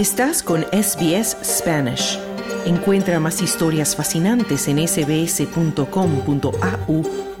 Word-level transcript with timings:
Estás 0.00 0.42
con 0.42 0.62
SBS 0.72 1.36
Spanish. 1.44 2.18
Encuentra 2.64 3.20
más 3.20 3.42
historias 3.42 3.94
fascinantes 3.94 4.66
en 4.66 4.78
sbs.com.au 4.88 5.82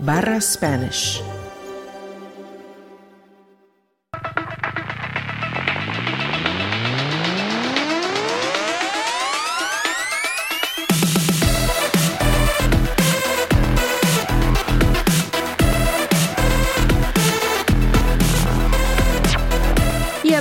barra 0.00 0.38
Spanish. 0.42 1.22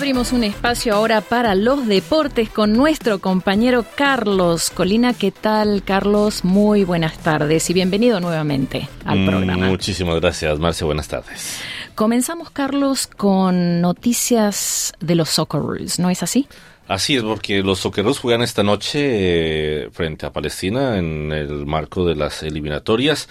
Abrimos 0.09 0.33
un 0.33 0.43
espacio 0.43 0.95
ahora 0.95 1.21
para 1.21 1.53
los 1.53 1.85
deportes 1.85 2.49
con 2.49 2.73
nuestro 2.73 3.19
compañero 3.19 3.85
Carlos 3.95 4.71
Colina. 4.71 5.13
¿Qué 5.13 5.29
tal, 5.29 5.83
Carlos? 5.83 6.43
Muy 6.43 6.83
buenas 6.83 7.19
tardes 7.19 7.69
y 7.69 7.73
bienvenido 7.73 8.19
nuevamente 8.19 8.89
al 9.05 9.19
Mm, 9.19 9.27
programa. 9.27 9.67
Muchísimas 9.67 10.19
gracias, 10.19 10.57
Marcia. 10.57 10.85
Buenas 10.87 11.07
tardes. 11.07 11.61
Comenzamos, 11.93 12.49
Carlos, 12.49 13.05
con 13.05 13.81
noticias 13.81 14.93
de 14.99 15.13
los 15.13 15.29
Socceroos, 15.29 15.99
¿no 15.99 16.09
es 16.09 16.23
así? 16.23 16.47
Así 16.87 17.15
es, 17.15 17.21
porque 17.21 17.61
los 17.61 17.77
Socceroos 17.77 18.17
juegan 18.17 18.41
esta 18.41 18.63
noche 18.63 19.01
eh, 19.03 19.89
frente 19.91 20.25
a 20.25 20.33
Palestina 20.33 20.97
en 20.97 21.31
el 21.31 21.67
marco 21.67 22.03
de 22.03 22.15
las 22.15 22.41
eliminatorias 22.41 23.29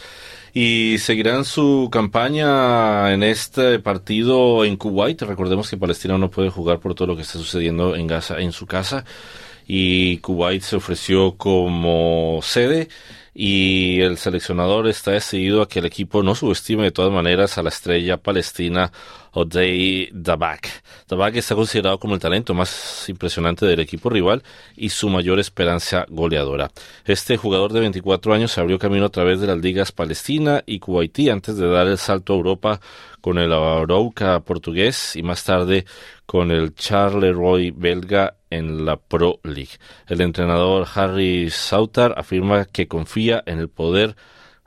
y 0.60 0.98
seguirán 0.98 1.44
su 1.44 1.88
campaña 1.88 3.12
en 3.14 3.22
este 3.22 3.78
partido 3.78 4.64
en 4.64 4.76
Kuwait. 4.76 5.22
Recordemos 5.22 5.70
que 5.70 5.76
Palestina 5.76 6.18
no 6.18 6.32
puede 6.32 6.50
jugar 6.50 6.80
por 6.80 6.96
todo 6.96 7.06
lo 7.06 7.14
que 7.14 7.22
está 7.22 7.38
sucediendo 7.38 7.94
en 7.94 8.08
Gaza 8.08 8.40
en 8.40 8.50
su 8.50 8.66
casa 8.66 9.04
y 9.68 10.16
Kuwait 10.18 10.62
se 10.62 10.76
ofreció 10.76 11.36
como 11.36 12.40
sede 12.42 12.88
y 13.34 14.00
el 14.00 14.16
seleccionador 14.16 14.88
está 14.88 15.12
decidido 15.12 15.62
a 15.62 15.68
que 15.68 15.78
el 15.78 15.84
equipo 15.84 16.24
no 16.24 16.34
subestime 16.34 16.82
de 16.82 16.90
todas 16.90 17.12
maneras 17.12 17.56
a 17.58 17.62
la 17.62 17.68
estrella 17.68 18.16
palestina 18.16 18.90
Odey 19.32 20.08
Dabak. 20.10 20.68
Dabak 21.06 21.36
está 21.36 21.54
considerado 21.54 22.00
como 22.00 22.14
el 22.14 22.20
talento 22.20 22.54
más 22.54 23.08
impresionante 23.08 23.66
del 23.66 23.78
equipo 23.78 24.10
rival 24.10 24.42
y 24.74 24.88
su 24.88 25.08
mayor 25.10 25.38
esperanza 25.38 26.06
goleadora. 26.08 26.70
Este 27.04 27.36
jugador 27.36 27.72
de 27.72 27.80
24 27.80 28.34
años 28.34 28.50
se 28.50 28.60
abrió 28.60 28.78
camino 28.78 29.04
a 29.04 29.10
través 29.10 29.40
de 29.40 29.46
las 29.46 29.58
ligas 29.58 29.92
palestina 29.92 30.64
y 30.66 30.80
kuwaití 30.80 31.28
antes 31.28 31.58
de 31.58 31.68
dar 31.68 31.86
el 31.86 31.98
salto 31.98 32.32
a 32.32 32.36
Europa 32.36 32.80
con 33.20 33.38
el 33.38 33.52
Arouca 33.52 34.40
portugués 34.40 35.14
y 35.14 35.22
más 35.22 35.44
tarde 35.44 35.84
con 36.26 36.50
el 36.50 36.74
Charleroi 36.74 37.70
belga 37.70 38.37
en 38.50 38.84
la 38.84 38.96
Pro 38.96 39.40
League. 39.42 39.78
El 40.06 40.20
entrenador 40.20 40.86
Harry 40.94 41.50
Sauter 41.50 42.14
afirma 42.16 42.64
que 42.66 42.88
confía 42.88 43.42
en 43.46 43.58
el 43.58 43.68
poder 43.68 44.16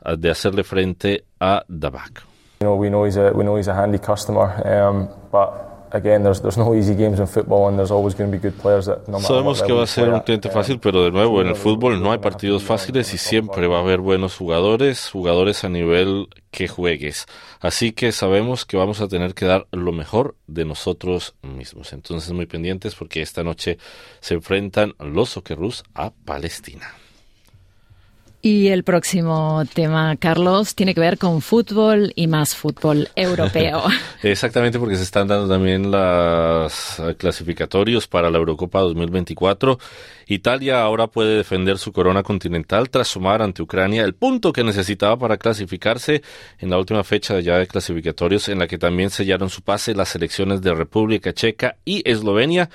ah, 0.03 0.15
de 0.15 0.29
hacerle 0.29 0.63
frente 0.63 1.25
a 1.39 1.63
Dabak. 1.67 2.23
You 2.61 2.67
know, 2.67 2.75
we 2.75 2.89
know 2.89 3.05
he's 3.05 3.17
a 3.17 3.31
we 3.33 3.43
know 3.43 3.57
he's 3.57 3.67
a 3.67 3.73
handy 3.73 3.97
customer, 3.97 4.53
um, 4.65 5.09
but 5.31 5.71
again, 5.93 6.23
there's 6.23 6.41
there's 6.41 6.57
no 6.57 6.75
easy 6.75 6.95
games 6.95 7.19
in 7.19 7.25
football, 7.25 7.67
and 7.67 7.77
there's 7.77 7.91
always 7.91 8.13
going 8.13 8.31
to 8.31 8.37
be 8.37 8.39
good 8.39 8.57
players 8.61 8.85
that 8.85 9.07
no 9.07 9.19
matter 9.19 9.33
Sabemos 9.33 9.63
que 9.63 9.73
va 9.73 9.83
a 9.83 9.87
ser 9.87 10.09
un 10.13 10.19
cliente 10.21 10.47
um, 10.47 10.53
fácil, 10.53 10.79
pero 10.79 11.03
de 11.03 11.11
nuevo, 11.11 11.41
en 11.41 11.47
el 11.47 11.55
fútbol 11.55 12.01
no 12.01 12.11
hay 12.11 12.19
partidos 12.19 12.63
fáciles 12.63 13.13
y 13.13 13.17
siempre 13.17 13.67
va 13.67 13.77
a 13.77 13.81
haber 13.81 13.99
buenos 13.99 14.37
jugadores, 14.37 15.09
jugadores 15.11 15.63
a 15.63 15.69
nivel 15.69 16.27
que 16.51 16.67
juegues. 16.67 17.25
Así 17.59 17.93
que 17.93 18.11
sabemos 18.11 18.65
que 18.65 18.77
vamos 18.77 19.01
a 19.01 19.07
tener 19.07 19.33
que 19.33 19.45
dar 19.45 19.67
lo 19.71 19.91
mejor 19.91 20.35
de 20.47 20.65
nosotros 20.65 21.35
mismos. 21.41 21.93
Entonces 21.93 22.31
muy 22.31 22.45
pendientes 22.45 22.95
porque 22.95 23.21
esta 23.21 23.43
noche 23.43 23.77
se 24.19 24.35
enfrentan 24.35 24.93
los 24.99 25.29
Socceroos 25.29 25.83
a 25.95 26.11
Palestina. 26.11 26.93
Y 28.43 28.69
el 28.69 28.83
próximo 28.83 29.63
tema, 29.71 30.15
Carlos, 30.15 30.73
tiene 30.73 30.95
que 30.95 30.99
ver 30.99 31.19
con 31.19 31.41
fútbol 31.41 32.11
y 32.15 32.25
más 32.25 32.55
fútbol 32.55 33.09
europeo. 33.15 33.83
Exactamente, 34.23 34.79
porque 34.79 34.95
se 34.95 35.03
están 35.03 35.27
dando 35.27 35.47
también 35.47 35.91
los 35.91 36.99
clasificatorios 37.17 38.07
para 38.07 38.31
la 38.31 38.39
Eurocopa 38.39 38.79
2024. 38.79 39.77
Italia 40.25 40.81
ahora 40.81 41.05
puede 41.07 41.37
defender 41.37 41.77
su 41.77 41.91
corona 41.91 42.23
continental 42.23 42.89
tras 42.89 43.09
sumar 43.09 43.43
ante 43.43 43.61
Ucrania 43.61 44.03
el 44.03 44.15
punto 44.15 44.51
que 44.51 44.63
necesitaba 44.63 45.17
para 45.17 45.37
clasificarse 45.37 46.23
en 46.57 46.69
la 46.71 46.79
última 46.79 47.03
fecha 47.03 47.39
ya 47.41 47.57
de 47.57 47.67
clasificatorios, 47.67 48.49
en 48.49 48.57
la 48.57 48.67
que 48.67 48.79
también 48.79 49.11
sellaron 49.11 49.49
su 49.49 49.61
pase 49.61 49.93
las 49.93 50.09
selecciones 50.09 50.61
de 50.61 50.73
República 50.73 51.31
Checa 51.31 51.75
y 51.85 52.01
Eslovenia. 52.09 52.69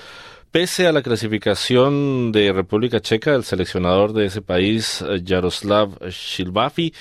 Pese 0.56 0.87
a 0.87 0.93
la 0.93 1.03
clasificación 1.03 2.33
de 2.33 2.50
República 2.50 2.99
Checa, 2.99 3.34
el 3.34 3.44
seleccionador 3.44 4.15
de 4.15 4.25
ese 4.25 4.41
país, 4.41 5.03
eh, 5.03 5.22
Jaroslav 5.22 5.99
Shilbafi, 6.09 6.94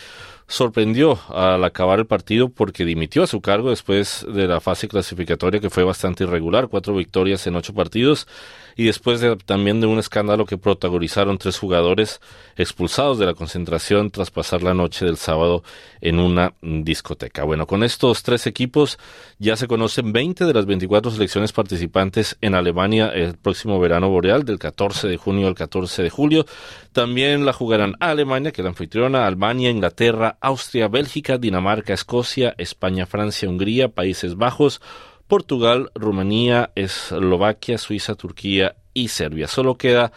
sorprendió 0.47 1.19
al 1.29 1.63
acabar 1.63 2.00
el 2.00 2.06
partido 2.06 2.50
porque 2.50 2.85
dimitió 2.85 3.23
a 3.23 3.28
su 3.28 3.41
cargo 3.41 3.72
después 3.72 4.25
de 4.31 4.47
la 4.47 4.61
fase 4.61 4.88
clasificatoria 4.88 5.59
que 5.59 5.69
fue 5.69 5.83
bastante 5.83 6.23
irregular, 6.23 6.67
cuatro 6.67 6.95
victorias 6.95 7.47
en 7.47 7.56
ocho 7.56 7.73
partidos 7.73 8.28
y 8.75 8.85
después 8.85 9.22
de, 9.22 9.35
también 9.38 9.79
de 9.81 9.88
un 9.88 10.00
escándalo 10.00 10.45
que 10.45 10.57
protagonizaron 10.57 11.38
tres 11.38 11.57
jugadores 11.57 12.19
expulsados 12.57 13.17
de 13.17 13.25
la 13.25 13.33
concentración 13.33 14.11
tras 14.11 14.31
pasar 14.31 14.63
la 14.63 14.73
noche 14.73 15.06
del 15.06 15.17
sábado 15.17 15.63
en 16.01 16.19
una 16.19 16.53
discoteca. 16.62 17.44
Bueno, 17.44 17.67
con 17.67 17.83
estos 17.83 18.22
tres 18.22 18.47
equipos 18.47 19.00
ya 19.39 19.56
se 19.56 19.67
conocen 19.67 20.12
20 20.12 20.45
de 20.45 20.53
las 20.53 20.66
24 20.66 21.12
selecciones 21.12 21.53
participantes 21.53 22.38
en 22.41 22.53
Alemania 22.53 23.09
el 23.09 23.38
próximo 23.38 23.79
verano 23.79 24.09
boreal 24.09 24.44
del 24.44 24.59
14 24.59 25.07
de 25.07 25.17
junio 25.17 25.47
al 25.47 25.56
14 25.56 26.03
de 26.03 26.09
julio. 26.09 26.45
También 26.91 27.45
la 27.45 27.53
jugarán 27.53 27.95
Alemania, 28.00 28.51
que 28.51 28.62
es 28.62 28.63
la 28.63 28.69
anfitriona, 28.69 29.25
Albania, 29.25 29.69
Inglaterra, 29.69 30.38
Austria, 30.45 30.88
Bélgica, 30.88 31.38
Dinamarca, 31.38 31.94
Escocia, 31.94 32.53
España, 32.57 33.06
Francia, 33.06 33.50
Hungría, 33.50 33.89
Países 33.89 34.35
Bajos, 34.35 34.79
Portugal, 35.28 35.91
Rumanía, 35.95 36.72
Eslovaquia, 36.75 37.78
Suiza, 37.78 38.16
Turquía 38.16 38.75
y 38.94 39.07
Serbia. 39.07 39.47
Solo 39.47 39.75
queda 39.75 40.11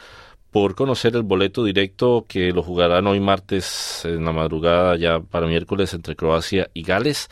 por 0.50 0.74
conocer 0.74 1.14
el 1.16 1.22
boleto 1.22 1.64
directo 1.64 2.26
que 2.28 2.52
lo 2.52 2.62
jugarán 2.62 3.06
hoy 3.06 3.20
martes 3.20 4.02
en 4.04 4.24
la 4.24 4.32
madrugada 4.32 4.96
ya 4.96 5.20
para 5.20 5.46
miércoles 5.46 5.94
entre 5.94 6.16
Croacia 6.16 6.70
y 6.74 6.82
Gales. 6.82 7.28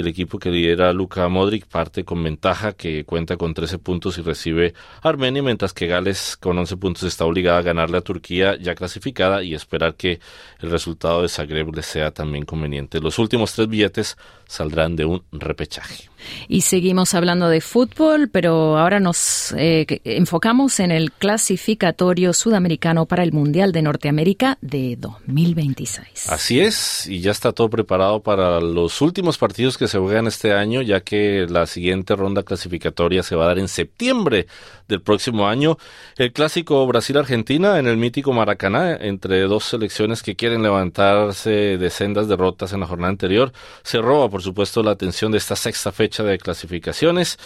Y 0.00 0.02
el 0.02 0.08
equipo 0.08 0.38
que 0.38 0.50
lidera 0.50 0.94
Luka 0.94 1.28
Modric 1.28 1.66
parte 1.66 2.04
con 2.04 2.22
ventaja 2.22 2.72
que 2.72 3.04
cuenta 3.04 3.36
con 3.36 3.52
13 3.52 3.78
puntos 3.78 4.16
y 4.16 4.22
recibe 4.22 4.72
a 5.02 5.08
Armenia, 5.10 5.42
mientras 5.42 5.74
que 5.74 5.86
Gales 5.86 6.38
con 6.38 6.56
11 6.56 6.76
puntos 6.78 7.02
está 7.02 7.26
obligada 7.26 7.58
a 7.58 7.62
ganarle 7.62 7.98
a 7.98 8.00
Turquía 8.00 8.56
ya 8.56 8.74
clasificada 8.74 9.42
y 9.42 9.54
esperar 9.54 9.96
que 9.96 10.20
el 10.60 10.70
resultado 10.70 11.22
de 11.22 11.28
Zagreb 11.28 11.74
le 11.74 11.82
sea 11.82 12.12
también 12.12 12.46
conveniente. 12.46 13.00
Los 13.00 13.18
últimos 13.18 13.52
tres 13.52 13.68
billetes 13.68 14.16
saldrán 14.46 14.96
de 14.96 15.04
un 15.04 15.22
repechaje. 15.32 16.08
Y 16.48 16.62
seguimos 16.62 17.14
hablando 17.14 17.48
de 17.48 17.60
fútbol, 17.60 18.28
pero 18.28 18.78
ahora 18.78 19.00
nos 19.00 19.54
eh, 19.56 19.86
enfocamos 20.04 20.80
en 20.80 20.90
el 20.90 21.12
clasificatorio 21.12 22.32
sudamericano 22.32 23.06
para 23.06 23.22
el 23.22 23.32
Mundial 23.32 23.72
de 23.72 23.82
Norteamérica 23.82 24.58
de 24.60 24.96
2026. 24.98 26.28
Así 26.30 26.60
es, 26.60 27.06
y 27.06 27.20
ya 27.20 27.30
está 27.30 27.52
todo 27.52 27.70
preparado 27.70 28.20
para 28.20 28.60
los 28.60 29.00
últimos 29.00 29.38
partidos 29.38 29.78
que 29.78 29.88
se 29.90 29.98
juegan 29.98 30.26
este 30.26 30.54
año, 30.54 30.82
ya 30.82 31.00
que 31.00 31.46
la 31.48 31.66
siguiente 31.66 32.16
ronda 32.16 32.42
clasificatoria 32.42 33.22
se 33.22 33.36
va 33.36 33.44
a 33.44 33.48
dar 33.48 33.58
en 33.58 33.68
septiembre 33.68 34.46
del 34.88 35.02
próximo 35.02 35.48
año. 35.48 35.76
El 36.16 36.32
clásico 36.32 36.86
Brasil-Argentina 36.86 37.78
en 37.78 37.86
el 37.86 37.96
mítico 37.96 38.32
Maracaná, 38.32 38.96
entre 38.96 39.42
dos 39.42 39.64
selecciones 39.64 40.22
que 40.22 40.36
quieren 40.36 40.62
levantarse 40.62 41.78
de 41.78 41.90
sendas 41.90 42.28
derrotas 42.28 42.72
en 42.72 42.80
la 42.80 42.86
jornada 42.86 43.10
anterior, 43.10 43.52
se 43.82 43.98
roba, 43.98 44.28
por 44.28 44.42
supuesto, 44.42 44.82
la 44.82 44.92
atención 44.92 45.32
de 45.32 45.38
esta 45.38 45.56
sexta 45.56 45.92
fecha 45.92 46.22
de 46.22 46.38
clasificaciones. 46.38 47.38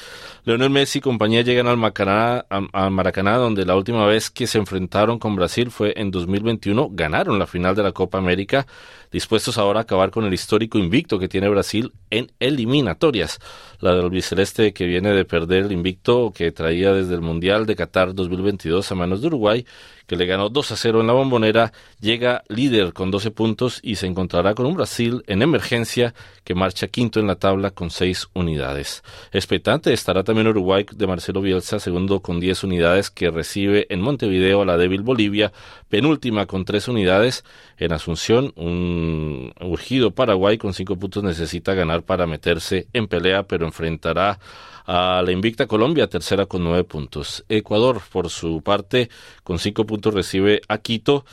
Leonel 0.44 0.70
Messi 0.70 0.98
y 0.98 1.02
compañía 1.02 1.42
llegan 1.42 1.66
al 1.66 1.76
Maracaná, 1.76 2.44
al 2.48 2.90
Maracaná, 2.90 3.36
donde 3.36 3.64
la 3.64 3.76
última 3.76 4.06
vez 4.06 4.30
que 4.30 4.46
se 4.46 4.58
enfrentaron 4.58 5.18
con 5.18 5.36
Brasil 5.36 5.70
fue 5.70 5.94
en 5.96 6.10
2021, 6.10 6.90
ganaron 6.92 7.38
la 7.38 7.46
final 7.46 7.74
de 7.74 7.82
la 7.82 7.92
Copa 7.92 8.18
América, 8.18 8.66
dispuestos 9.10 9.58
ahora 9.58 9.80
a 9.80 9.82
acabar 9.82 10.10
con 10.10 10.24
el 10.24 10.34
histórico 10.34 10.78
invicto 10.78 11.18
que 11.18 11.28
tiene 11.28 11.48
Brasil 11.48 11.92
en 12.10 12.23
eliminatorias. 12.38 13.38
La 13.80 13.94
del 13.94 14.10
biceleste 14.10 14.72
que 14.72 14.86
viene 14.86 15.12
de 15.12 15.24
perder 15.24 15.64
el 15.64 15.72
invicto 15.72 16.32
que 16.34 16.52
traía 16.52 16.92
desde 16.92 17.14
el 17.14 17.20
Mundial 17.20 17.66
de 17.66 17.76
Qatar 17.76 18.14
2022 18.14 18.90
a 18.90 18.94
manos 18.94 19.20
de 19.20 19.26
Uruguay, 19.28 19.66
que 20.06 20.16
le 20.16 20.26
ganó 20.26 20.48
2 20.48 20.72
a 20.72 20.76
0 20.76 21.00
en 21.00 21.06
la 21.06 21.12
bombonera, 21.12 21.72
llega 22.00 22.42
líder 22.48 22.92
con 22.92 23.10
12 23.10 23.30
puntos 23.30 23.80
y 23.82 23.96
se 23.96 24.06
encontrará 24.06 24.54
con 24.54 24.66
un 24.66 24.74
Brasil 24.74 25.22
en 25.26 25.42
emergencia 25.42 26.14
que 26.44 26.54
marcha 26.54 26.88
quinto 26.88 27.20
en 27.20 27.26
la 27.26 27.36
tabla 27.36 27.70
con 27.70 27.90
6 27.90 28.28
unidades. 28.34 29.02
Expectante 29.32 29.92
estará 29.92 30.24
también 30.24 30.48
Uruguay 30.48 30.86
de 30.94 31.06
Marcelo 31.06 31.40
Bielsa, 31.40 31.78
segundo 31.80 32.20
con 32.20 32.40
10 32.40 32.64
unidades, 32.64 33.10
que 33.10 33.30
recibe 33.30 33.86
en 33.88 34.00
Montevideo 34.00 34.62
a 34.62 34.66
la 34.66 34.76
débil 34.76 35.02
Bolivia, 35.02 35.52
penúltima 35.88 36.46
con 36.46 36.64
3 36.64 36.88
unidades. 36.88 37.44
En 37.78 37.92
Asunción, 37.92 38.52
un 38.56 39.52
urgido 39.60 40.10
Paraguay 40.12 40.58
con 40.58 40.74
5 40.74 40.96
puntos 40.96 41.22
necesita 41.22 41.74
ganar 41.74 42.02
para 42.02 42.26
meterse 42.26 42.86
en 42.92 43.08
pelea, 43.08 43.44
pero 43.44 43.66
enfrentará 43.66 44.38
a 44.86 45.22
la 45.24 45.32
invicta 45.32 45.66
Colombia, 45.66 46.08
tercera 46.08 46.46
con 46.46 46.62
nueve 46.62 46.84
puntos. 46.84 47.44
Ecuador, 47.48 48.02
por 48.12 48.28
su 48.28 48.60
parte, 48.62 49.08
con 49.42 49.58
cinco 49.58 49.86
puntos 49.94 50.14
recibe 50.14 50.60
a 50.68 50.78
Quito. 50.78 51.24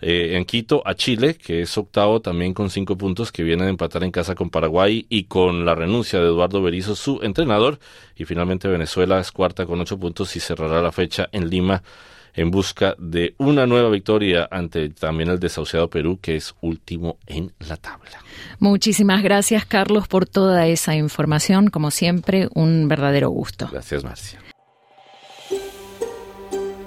Eh, 0.00 0.36
en 0.36 0.44
Quito 0.44 0.82
a 0.84 0.94
Chile, 0.94 1.34
que 1.34 1.62
es 1.62 1.78
octavo 1.78 2.20
también 2.20 2.54
con 2.54 2.70
cinco 2.70 2.96
puntos, 2.96 3.32
que 3.32 3.42
viene 3.42 3.64
de 3.64 3.70
empatar 3.70 4.02
en 4.04 4.10
casa 4.10 4.34
con 4.34 4.50
Paraguay 4.50 5.06
y 5.08 5.24
con 5.24 5.64
la 5.64 5.74
renuncia 5.74 6.20
de 6.20 6.26
Eduardo 6.26 6.62
Berizzo, 6.62 6.94
su 6.96 7.20
entrenador. 7.22 7.78
Y 8.16 8.24
finalmente 8.24 8.68
Venezuela 8.68 9.20
es 9.20 9.30
cuarta 9.32 9.66
con 9.66 9.80
ocho 9.80 9.98
puntos 9.98 10.34
y 10.36 10.40
cerrará 10.40 10.82
la 10.82 10.92
fecha 10.92 11.28
en 11.32 11.48
Lima 11.48 11.82
en 12.34 12.50
busca 12.50 12.94
de 12.98 13.34
una 13.38 13.66
nueva 13.66 13.90
victoria 13.90 14.46
ante 14.50 14.90
también 14.90 15.28
el 15.30 15.40
desahuciado 15.40 15.90
Perú, 15.90 16.18
que 16.20 16.36
es 16.36 16.54
último 16.60 17.18
en 17.26 17.52
la 17.68 17.76
tabla. 17.76 18.22
Muchísimas 18.60 19.22
gracias, 19.22 19.64
Carlos, 19.64 20.06
por 20.06 20.26
toda 20.26 20.66
esa 20.66 20.94
información. 20.94 21.70
Como 21.70 21.90
siempre, 21.90 22.48
un 22.54 22.86
verdadero 22.86 23.30
gusto. 23.30 23.68
Gracias, 23.72 24.04
Marcia. 24.04 24.40